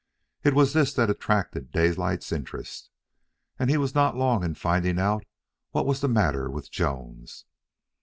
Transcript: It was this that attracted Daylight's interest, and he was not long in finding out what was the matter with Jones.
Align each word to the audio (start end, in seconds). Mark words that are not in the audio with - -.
It 0.43 0.55
was 0.55 0.73
this 0.73 0.95
that 0.95 1.11
attracted 1.11 1.69
Daylight's 1.71 2.31
interest, 2.31 2.89
and 3.59 3.69
he 3.69 3.77
was 3.77 3.93
not 3.93 4.15
long 4.17 4.43
in 4.43 4.55
finding 4.55 4.97
out 4.97 5.23
what 5.73 5.85
was 5.85 6.01
the 6.01 6.07
matter 6.07 6.49
with 6.49 6.71
Jones. 6.71 7.45